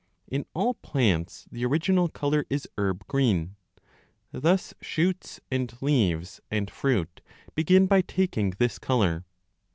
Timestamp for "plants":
0.81-1.45